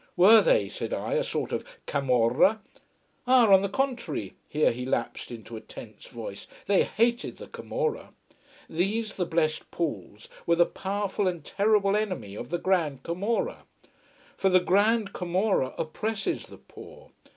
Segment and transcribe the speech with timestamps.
[0.17, 2.59] Were they, said I, a sort of camorra?
[3.27, 8.11] Ah, on the contrary here he lapsed into a tense voice they hated the camorra.
[8.67, 13.63] These, the Blest Pauls, were the powerful and terrible enemy of the grand camorra.
[14.35, 17.11] For the Grand Camorra oppresses the poor.